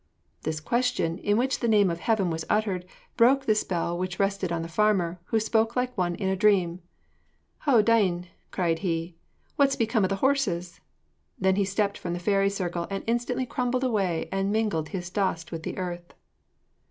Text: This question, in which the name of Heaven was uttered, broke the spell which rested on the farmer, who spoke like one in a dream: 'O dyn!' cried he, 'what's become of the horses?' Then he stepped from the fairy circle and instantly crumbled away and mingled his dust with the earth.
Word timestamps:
This 0.41 0.59
question, 0.59 1.19
in 1.19 1.37
which 1.37 1.59
the 1.59 1.67
name 1.67 1.91
of 1.91 1.99
Heaven 1.99 2.31
was 2.31 2.43
uttered, 2.49 2.85
broke 3.17 3.45
the 3.45 3.53
spell 3.53 3.95
which 3.95 4.17
rested 4.17 4.51
on 4.51 4.63
the 4.63 4.67
farmer, 4.67 5.19
who 5.25 5.39
spoke 5.39 5.75
like 5.75 5.95
one 5.95 6.15
in 6.15 6.27
a 6.27 6.35
dream: 6.35 6.81
'O 7.67 7.83
dyn!' 7.83 8.25
cried 8.49 8.79
he, 8.79 9.13
'what's 9.57 9.75
become 9.75 10.03
of 10.03 10.09
the 10.09 10.15
horses?' 10.25 10.79
Then 11.37 11.55
he 11.55 11.65
stepped 11.65 11.99
from 11.99 12.13
the 12.13 12.19
fairy 12.19 12.49
circle 12.49 12.87
and 12.89 13.03
instantly 13.05 13.45
crumbled 13.45 13.83
away 13.83 14.27
and 14.31 14.51
mingled 14.51 14.89
his 14.89 15.11
dust 15.11 15.51
with 15.51 15.61
the 15.61 15.77
earth. 15.77 16.15